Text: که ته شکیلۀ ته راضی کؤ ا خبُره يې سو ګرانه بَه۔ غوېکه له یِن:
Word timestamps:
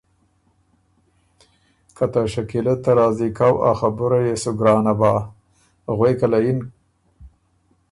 که 1.95 2.05
ته 2.13 2.21
شکیلۀ 2.33 2.73
ته 2.83 2.91
راضی 2.97 3.29
کؤ 3.37 3.55
ا 3.69 3.71
خبُره 3.79 4.19
يې 4.25 4.33
سو 4.43 4.51
ګرانه 4.59 4.93
بَه۔ 4.99 5.13
غوېکه 5.97 6.27
له 6.31 6.39
یِن: 6.45 6.59